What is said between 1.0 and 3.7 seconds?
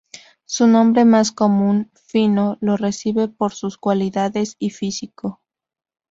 más común, "Fino" lo recibe por